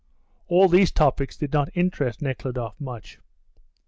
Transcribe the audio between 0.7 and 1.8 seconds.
topics did not